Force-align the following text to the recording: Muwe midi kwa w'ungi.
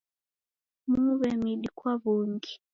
Muwe 0.91 1.29
midi 1.43 1.67
kwa 1.77 1.93
w'ungi. 2.01 2.53